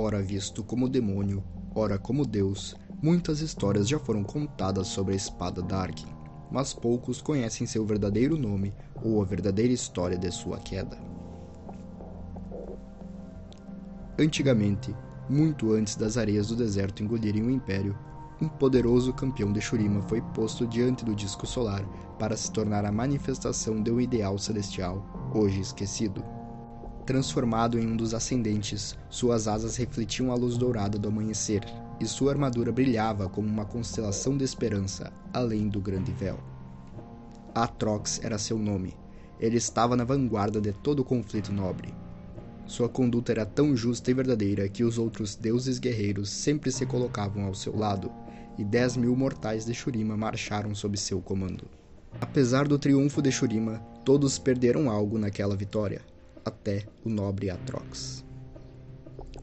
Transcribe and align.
ora 0.00 0.20
visto 0.22 0.62
como 0.64 0.88
demônio, 0.88 1.42
ora 1.74 1.98
como 1.98 2.26
Deus, 2.26 2.76
muitas 3.02 3.40
histórias 3.40 3.88
já 3.88 3.98
foram 3.98 4.24
contadas 4.24 4.88
sobre 4.88 5.14
a 5.14 5.16
espada 5.16 5.62
Darkin, 5.62 6.06
mas 6.50 6.72
poucos 6.72 7.20
conhecem 7.20 7.66
seu 7.66 7.84
verdadeiro 7.84 8.36
nome 8.36 8.74
ou 9.02 9.22
a 9.22 9.24
verdadeira 9.24 9.72
história 9.72 10.18
de 10.18 10.30
sua 10.30 10.58
queda. 10.58 10.98
Antigamente, 14.18 14.94
muito 15.28 15.72
antes 15.72 15.96
das 15.96 16.16
areias 16.16 16.48
do 16.48 16.56
deserto 16.56 17.02
engolirem 17.02 17.42
o 17.42 17.50
Império, 17.50 17.96
um 18.40 18.48
poderoso 18.48 19.12
campeão 19.12 19.52
de 19.52 19.60
Shurima 19.60 20.02
foi 20.02 20.20
posto 20.20 20.66
diante 20.66 21.04
do 21.04 21.14
disco 21.14 21.46
solar 21.46 21.84
para 22.18 22.36
se 22.36 22.50
tornar 22.52 22.84
a 22.84 22.92
manifestação 22.92 23.82
de 23.82 23.90
um 23.90 24.00
ideal 24.00 24.38
celestial, 24.38 25.30
hoje 25.34 25.60
esquecido. 25.60 26.24
Transformado 27.06 27.78
em 27.78 27.86
um 27.86 27.96
dos 27.96 28.14
ascendentes, 28.14 28.96
suas 29.10 29.46
asas 29.46 29.76
refletiam 29.76 30.32
a 30.32 30.34
luz 30.34 30.56
dourada 30.56 30.98
do 30.98 31.08
amanhecer, 31.08 31.62
e 32.00 32.06
sua 32.06 32.32
armadura 32.32 32.72
brilhava 32.72 33.28
como 33.28 33.46
uma 33.46 33.66
constelação 33.66 34.36
de 34.36 34.44
esperança, 34.44 35.12
além 35.32 35.68
do 35.68 35.80
grande 35.80 36.12
véu. 36.12 36.38
Atrox 37.54 38.20
era 38.24 38.38
seu 38.38 38.58
nome. 38.58 38.96
Ele 39.38 39.58
estava 39.58 39.94
na 39.94 40.04
vanguarda 40.04 40.60
de 40.60 40.72
todo 40.72 41.00
o 41.00 41.04
conflito 41.04 41.52
nobre. 41.52 41.94
Sua 42.66 42.88
conduta 42.88 43.32
era 43.32 43.44
tão 43.44 43.76
justa 43.76 44.10
e 44.10 44.14
verdadeira 44.14 44.68
que 44.68 44.82
os 44.82 44.96
outros 44.96 45.36
deuses 45.36 45.78
guerreiros 45.78 46.30
sempre 46.30 46.72
se 46.72 46.86
colocavam 46.86 47.44
ao 47.44 47.54
seu 47.54 47.76
lado, 47.76 48.10
e 48.56 48.64
dez 48.64 48.96
mil 48.96 49.14
mortais 49.14 49.66
de 49.66 49.74
Shurima 49.74 50.16
marcharam 50.16 50.74
sob 50.74 50.96
seu 50.96 51.20
comando. 51.20 51.66
Apesar 52.18 52.66
do 52.66 52.78
triunfo 52.78 53.20
de 53.20 53.30
Shurima, 53.30 53.78
todos 54.04 54.38
perderam 54.38 54.88
algo 54.88 55.18
naquela 55.18 55.54
vitória, 55.54 56.00
até 56.44 56.86
o 57.04 57.08
nobre 57.08 57.50
Atrox. 57.50 58.24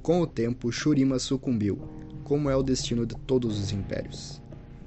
Com 0.01 0.21
o 0.21 0.27
tempo, 0.27 0.71
Shurima 0.71 1.19
sucumbiu, 1.19 1.79
como 2.23 2.49
é 2.49 2.55
o 2.55 2.63
destino 2.63 3.05
de 3.05 3.15
todos 3.15 3.59
os 3.59 3.71
impérios. 3.71 4.41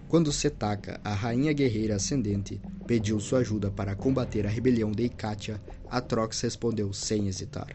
Quando 0.08 0.32
Setaka, 0.32 1.00
a 1.04 1.12
rainha 1.12 1.52
guerreira 1.52 1.96
ascendente, 1.96 2.60
pediu 2.86 3.18
sua 3.18 3.40
ajuda 3.40 3.70
para 3.70 3.94
combater 3.94 4.46
a 4.46 4.50
rebelião 4.50 4.92
de 4.92 5.04
Ikatia, 5.04 5.60
Atrox 5.90 6.40
respondeu 6.40 6.92
sem 6.92 7.26
hesitar. 7.26 7.74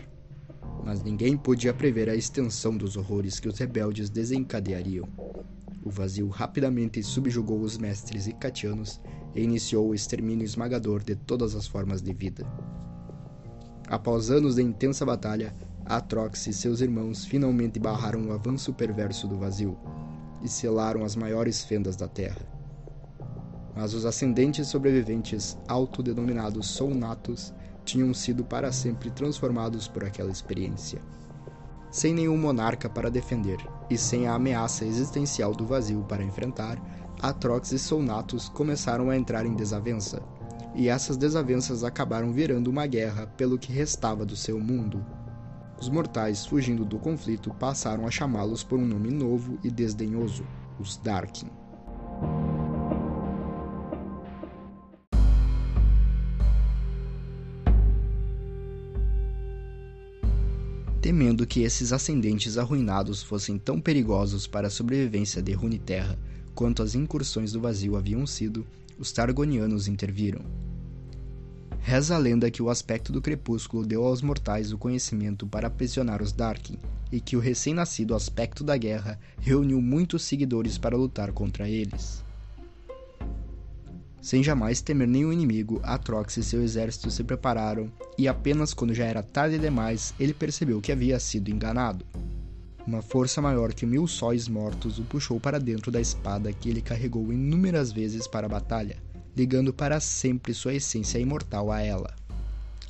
Mas 0.83 1.03
ninguém 1.03 1.35
podia 1.35 1.73
prever 1.73 2.09
a 2.09 2.15
extensão 2.15 2.77
dos 2.77 2.95
horrores 2.95 3.39
que 3.39 3.47
os 3.47 3.57
rebeldes 3.57 4.09
desencadeariam. 4.09 5.07
O 5.83 5.89
vazio 5.89 6.27
rapidamente 6.27 7.01
subjugou 7.03 7.61
os 7.61 7.77
mestres 7.77 8.27
icatianos 8.27 9.01
e 9.35 9.41
iniciou 9.41 9.89
o 9.89 9.95
extermínio 9.95 10.45
esmagador 10.45 11.03
de 11.03 11.15
todas 11.15 11.55
as 11.55 11.67
formas 11.67 12.01
de 12.01 12.13
vida. 12.13 12.45
Após 13.89 14.29
anos 14.29 14.55
de 14.55 14.61
intensa 14.61 15.03
batalha, 15.03 15.51
Atrox 15.83 16.45
e 16.45 16.53
seus 16.53 16.79
irmãos 16.79 17.25
finalmente 17.25 17.79
barraram 17.79 18.27
o 18.27 18.31
avanço 18.31 18.71
perverso 18.71 19.27
do 19.27 19.35
vazio 19.35 19.75
e 20.43 20.47
selaram 20.47 21.03
as 21.03 21.15
maiores 21.15 21.63
fendas 21.63 21.95
da 21.95 22.07
Terra. 22.07 22.37
Mas 23.75 23.95
os 23.95 24.05
ascendentes 24.05 24.67
sobreviventes, 24.67 25.57
autodenominados 25.67 26.67
Solnatos, 26.67 27.51
tinham 27.83 28.13
sido 28.13 28.45
para 28.45 28.71
sempre 28.71 29.09
transformados 29.09 29.87
por 29.87 30.03
aquela 30.03 30.29
experiência. 30.29 31.01
Sem 31.89 32.13
nenhum 32.13 32.37
monarca 32.37 32.87
para 32.87 33.09
defender 33.09 33.57
e 33.89 33.97
sem 33.97 34.27
a 34.27 34.35
ameaça 34.35 34.85
existencial 34.85 35.55
do 35.55 35.65
vazio 35.65 36.05
para 36.07 36.23
enfrentar, 36.23 36.79
Atrox 37.19 37.71
e 37.71 37.79
Solnatos 37.79 38.49
começaram 38.49 39.09
a 39.09 39.17
entrar 39.17 39.47
em 39.47 39.55
desavença, 39.55 40.21
e 40.75 40.87
essas 40.87 41.17
desavenças 41.17 41.83
acabaram 41.83 42.31
virando 42.31 42.69
uma 42.69 42.85
guerra 42.85 43.27
pelo 43.27 43.57
que 43.57 43.71
restava 43.71 44.25
do 44.25 44.35
seu 44.35 44.59
mundo. 44.59 45.05
Os 45.79 45.89
mortais, 45.89 46.45
fugindo 46.45 46.83
do 46.83 46.99
conflito, 46.99 47.53
passaram 47.53 48.05
a 48.05 48.11
chamá-los 48.11 48.63
por 48.63 48.77
um 48.77 48.85
nome 48.85 49.11
novo 49.11 49.57
e 49.63 49.71
desdenhoso: 49.71 50.45
os 50.79 50.97
Darkin. 50.97 51.49
Temendo 61.01 61.47
que 61.47 61.61
esses 61.61 61.93
ascendentes 61.93 62.57
arruinados 62.57 63.23
fossem 63.23 63.57
tão 63.57 63.79
perigosos 63.79 64.45
para 64.45 64.67
a 64.67 64.69
sobrevivência 64.69 65.41
de 65.41 65.53
Runeterra 65.53 66.19
quanto 66.53 66.83
as 66.83 66.93
incursões 66.93 67.53
do 67.53 67.61
vazio 67.61 67.95
haviam 67.95 68.27
sido, 68.27 68.67
os 68.99 69.11
Targonianos 69.13 69.87
interviram. 69.87 70.41
Reza 71.79 72.15
a 72.15 72.17
lenda 72.17 72.51
que 72.51 72.61
o 72.61 72.69
aspecto 72.69 73.11
do 73.11 73.21
crepúsculo 73.21 73.85
deu 73.85 74.03
aos 74.03 74.21
mortais 74.21 74.73
o 74.73 74.77
conhecimento 74.77 75.47
para 75.47 75.67
aprisionar 75.67 76.21
os 76.21 76.33
Darkin, 76.33 76.77
e 77.11 77.19
que 77.19 77.37
o 77.37 77.39
recém-nascido 77.39 78.13
aspecto 78.13 78.63
da 78.63 78.77
guerra 78.77 79.19
reuniu 79.39 79.81
muitos 79.81 80.23
seguidores 80.23 80.77
para 80.77 80.97
lutar 80.97 81.31
contra 81.31 81.67
eles. 81.67 82.23
Sem 84.21 84.43
jamais 84.43 84.81
temer 84.81 85.07
nenhum 85.07 85.31
inimigo, 85.31 85.79
Atrox 85.81 86.35
e 86.35 86.43
seu 86.43 86.61
exército 86.61 87.09
se 87.09 87.23
prepararam, 87.23 87.89
e 88.17 88.27
apenas 88.27 88.73
quando 88.73 88.93
já 88.93 89.05
era 89.05 89.23
tarde 89.23 89.57
demais, 89.57 90.13
ele 90.19 90.33
percebeu 90.33 90.81
que 90.81 90.91
havia 90.91 91.17
sido 91.19 91.49
enganado. 91.49 92.05
Uma 92.89 93.03
força 93.03 93.39
maior 93.39 93.71
que 93.71 93.85
mil 93.85 94.07
sóis 94.07 94.47
mortos 94.47 94.97
o 94.97 95.03
puxou 95.03 95.39
para 95.39 95.59
dentro 95.59 95.91
da 95.91 96.01
espada 96.01 96.51
que 96.51 96.67
ele 96.67 96.81
carregou 96.81 97.31
inúmeras 97.31 97.91
vezes 97.91 98.25
para 98.25 98.47
a 98.47 98.49
batalha, 98.49 98.97
ligando 99.37 99.71
para 99.71 99.99
sempre 99.99 100.55
sua 100.55 100.73
essência 100.73 101.19
imortal 101.19 101.71
a 101.71 101.83
ela. 101.83 102.15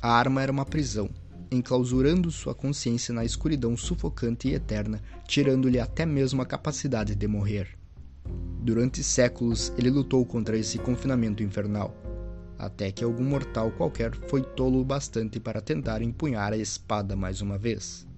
A 0.00 0.10
arma 0.10 0.40
era 0.40 0.50
uma 0.50 0.64
prisão, 0.64 1.10
enclausurando 1.50 2.30
sua 2.30 2.54
consciência 2.54 3.12
na 3.12 3.26
escuridão 3.26 3.76
sufocante 3.76 4.48
e 4.48 4.54
eterna, 4.54 5.02
tirando-lhe 5.28 5.78
até 5.78 6.06
mesmo 6.06 6.40
a 6.40 6.46
capacidade 6.46 7.14
de 7.14 7.28
morrer. 7.28 7.68
Durante 8.58 9.04
séculos 9.04 9.70
ele 9.76 9.90
lutou 9.90 10.24
contra 10.24 10.56
esse 10.56 10.78
confinamento 10.78 11.42
infernal, 11.42 11.94
até 12.58 12.90
que 12.90 13.04
algum 13.04 13.24
mortal 13.24 13.70
qualquer 13.72 14.14
foi 14.28 14.40
tolo 14.40 14.80
o 14.80 14.84
bastante 14.84 15.38
para 15.38 15.60
tentar 15.60 16.00
empunhar 16.00 16.54
a 16.54 16.56
espada 16.56 17.14
mais 17.14 17.42
uma 17.42 17.58
vez. 17.58 18.08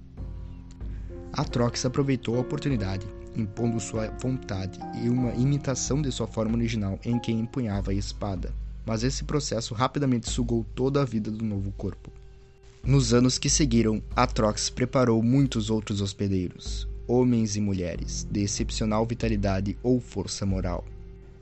Atrox 1.32 1.84
aproveitou 1.86 2.36
a 2.36 2.40
oportunidade, 2.40 3.06
impondo 3.34 3.80
sua 3.80 4.08
vontade 4.20 4.78
e 5.02 5.08
uma 5.08 5.32
imitação 5.34 6.02
de 6.02 6.12
sua 6.12 6.26
forma 6.26 6.56
original 6.56 6.98
em 7.04 7.18
quem 7.18 7.40
empunhava 7.40 7.90
a 7.90 7.94
espada, 7.94 8.52
mas 8.84 9.02
esse 9.02 9.24
processo 9.24 9.74
rapidamente 9.74 10.28
sugou 10.28 10.66
toda 10.74 11.00
a 11.00 11.04
vida 11.04 11.30
do 11.30 11.44
novo 11.44 11.72
corpo. 11.72 12.10
Nos 12.84 13.14
anos 13.14 13.38
que 13.38 13.48
seguiram, 13.48 14.02
Atrox 14.14 14.68
preparou 14.68 15.22
muitos 15.22 15.70
outros 15.70 16.00
hospedeiros, 16.00 16.88
homens 17.06 17.56
e 17.56 17.60
mulheres, 17.60 18.26
de 18.30 18.42
excepcional 18.42 19.06
vitalidade 19.06 19.78
ou 19.82 20.00
força 20.00 20.44
moral. 20.44 20.84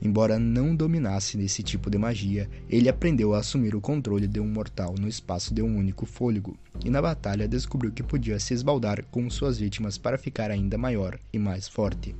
Embora 0.01 0.39
não 0.39 0.75
dominasse 0.75 1.37
nesse 1.37 1.61
tipo 1.61 1.89
de 1.89 1.97
magia, 1.97 2.49
ele 2.69 2.89
aprendeu 2.89 3.33
a 3.33 3.39
assumir 3.39 3.75
o 3.75 3.81
controle 3.81 4.27
de 4.27 4.39
um 4.39 4.47
mortal 4.47 4.95
no 4.99 5.07
espaço 5.07 5.53
de 5.53 5.61
um 5.61 5.77
único 5.77 6.05
fôlego, 6.05 6.57
e 6.83 6.89
na 6.89 7.01
batalha 7.01 7.47
descobriu 7.47 7.91
que 7.91 8.01
podia 8.01 8.39
se 8.39 8.53
esbaldar 8.53 9.03
com 9.11 9.29
suas 9.29 9.59
vítimas 9.59 9.97
para 9.97 10.17
ficar 10.17 10.49
ainda 10.49 10.77
maior 10.77 11.19
e 11.31 11.37
mais 11.37 11.67
forte. 11.67 12.15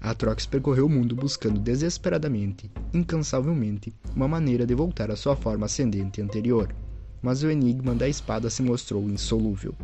Atrox 0.00 0.46
percorreu 0.46 0.86
o 0.86 0.88
mundo 0.88 1.16
buscando 1.16 1.58
desesperadamente, 1.58 2.70
incansavelmente, 2.94 3.92
uma 4.14 4.28
maneira 4.28 4.64
de 4.64 4.74
voltar 4.74 5.10
à 5.10 5.16
sua 5.16 5.34
forma 5.34 5.66
ascendente 5.66 6.22
anterior, 6.22 6.72
mas 7.20 7.42
o 7.42 7.50
enigma 7.50 7.94
da 7.94 8.08
espada 8.08 8.48
se 8.48 8.62
mostrou 8.62 9.02
insolúvel 9.10 9.74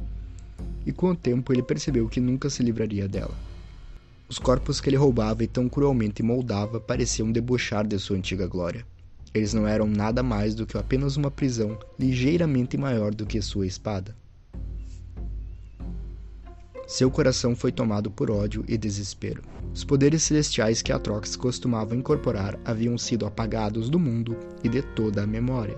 e 0.87 0.93
com 0.93 1.11
o 1.11 1.17
tempo 1.17 1.53
ele 1.53 1.63
percebeu 1.63 2.09
que 2.09 2.21
nunca 2.21 2.49
se 2.49 2.63
livraria 2.63 3.09
dela. 3.09 3.35
Os 4.29 4.39
corpos 4.39 4.81
que 4.81 4.89
ele 4.89 4.97
roubava 4.97 5.45
e 5.45 5.47
tão 5.47 5.69
cruelmente 5.69 6.23
moldava 6.23 6.81
pareciam 6.81 7.31
debochar 7.31 7.87
de 7.87 7.97
sua 7.99 8.17
antiga 8.17 8.47
glória. 8.47 8.85
Eles 9.33 9.55
não 9.55 9.69
eram 9.69 9.87
nada 9.87 10.23
mais 10.23 10.55
do 10.55 10.67
que 10.67 10.77
apenas 10.77 11.17
uma 11.17 11.31
prisão 11.31 11.79
ligeiramente 11.99 12.77
maior 12.77 13.15
do 13.15 13.25
que 13.25 13.41
sua 13.41 13.67
espada. 13.67 14.17
Seu 16.89 17.11
coração 17.11 17.55
foi 17.55 17.71
tomado 17.71 18.11
por 18.11 18.31
ódio 18.31 18.65
e 18.67 18.77
desespero. 18.77 19.43
Os 19.75 19.85
poderes 19.85 20.23
celestiais 20.23 20.83
que 20.83 20.93
Atrox 20.93 21.37
costumava 21.37 21.95
incorporar 21.95 22.59
haviam 22.65 22.97
sido 22.97 23.27
apagados 23.27 23.91
do 23.91 23.99
mundo 23.99 24.37
e 24.65 24.69
de 24.69 24.83
toda 24.83 25.23
a 25.23 25.27
memória. 25.27 25.77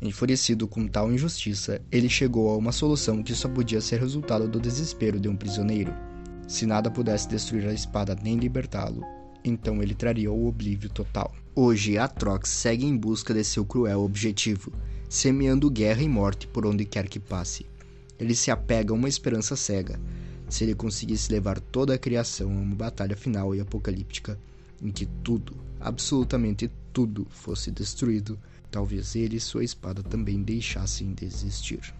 Enfurecido 0.00 0.68
com 0.68 0.86
tal 0.86 1.10
injustiça, 1.10 1.80
ele 1.90 2.08
chegou 2.08 2.50
a 2.50 2.56
uma 2.56 2.72
solução 2.72 3.22
que 3.22 3.34
só 3.34 3.48
podia 3.48 3.80
ser 3.80 3.98
resultado 3.98 4.46
do 4.46 4.60
desespero 4.60 5.18
de 5.18 5.28
um 5.28 5.36
prisioneiro. 5.36 5.92
Se 6.46 6.66
nada 6.66 6.90
pudesse 6.90 7.28
destruir 7.28 7.66
a 7.66 7.72
espada 7.72 8.16
nem 8.22 8.36
libertá-lo, 8.36 9.02
então 9.44 9.82
ele 9.82 9.94
traria 9.94 10.30
o 10.30 10.46
oblívio 10.46 10.90
total. 10.90 11.34
Hoje, 11.54 11.96
Atrox 11.98 12.48
segue 12.48 12.84
em 12.84 12.96
busca 12.96 13.32
de 13.32 13.44
seu 13.44 13.64
cruel 13.64 14.00
objetivo, 14.02 14.72
semeando 15.08 15.70
guerra 15.70 16.02
e 16.02 16.08
morte 16.08 16.46
por 16.46 16.66
onde 16.66 16.84
quer 16.84 17.08
que 17.08 17.20
passe. 17.20 17.66
Ele 18.18 18.34
se 18.34 18.50
apega 18.50 18.92
a 18.92 18.96
uma 18.96 19.08
esperança 19.08 19.56
cega. 19.56 19.98
Se 20.48 20.64
ele 20.64 20.74
conseguisse 20.74 21.32
levar 21.32 21.58
toda 21.58 21.94
a 21.94 21.98
criação 21.98 22.50
a 22.50 22.60
uma 22.60 22.74
batalha 22.74 23.16
final 23.16 23.54
e 23.54 23.60
apocalíptica, 23.60 24.38
em 24.82 24.90
que 24.90 25.06
tudo, 25.22 25.56
absolutamente 25.80 26.70
tudo, 26.92 27.26
fosse 27.30 27.70
destruído, 27.70 28.38
talvez 28.70 29.16
ele 29.16 29.36
e 29.36 29.40
sua 29.40 29.64
espada 29.64 30.02
também 30.02 30.42
deixassem 30.42 31.14
de 31.14 31.24
existir. 31.24 31.94